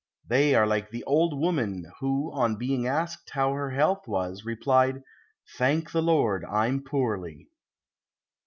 They 0.27 0.55
are 0.55 0.65
like 0.65 0.89
the 0.89 1.03
old 1.03 1.39
woman 1.39 1.85
who 1.99 2.31
on 2.33 2.55
being 2.55 2.87
asked 2.87 3.29
how 3.29 3.53
her 3.53 3.69
health 3.69 4.07
was, 4.07 4.43
replied: 4.43 5.03
"Thank 5.59 5.91
the 5.91 6.01
Lord, 6.01 6.43
I'm 6.43 6.83
poorly." 6.83 7.49